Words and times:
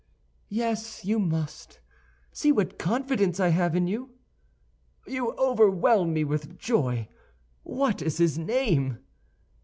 "Yes, 0.49 1.05
you 1.05 1.19
must; 1.19 1.79
see 2.31 2.51
what 2.51 2.79
confidence 2.79 3.39
I 3.39 3.49
have 3.49 3.75
in 3.75 3.85
you!" 3.85 4.15
"You 5.05 5.33
overwhelm 5.33 6.11
me 6.11 6.23
with 6.23 6.57
joy. 6.57 7.07
What 7.61 8.01
is 8.01 8.17
his 8.17 8.35
name?" 8.35 8.97